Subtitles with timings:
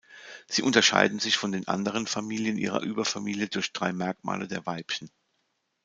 [0.47, 5.11] Sie unterscheiden sich von den anderen Familien ihrer Überfamilie durch drei Merkmale der Weibchen.